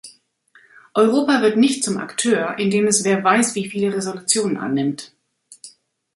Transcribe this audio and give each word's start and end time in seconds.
Europa 0.95 1.43
wird 1.43 1.57
nicht 1.57 1.83
zum 1.83 1.97
Akteur, 1.97 2.57
indem 2.57 2.87
es 2.87 3.03
wer 3.03 3.23
weiß 3.23 3.53
wie 3.53 3.69
viele 3.69 3.95
Resolutionen 3.95 4.57
annimmt. 4.57 5.13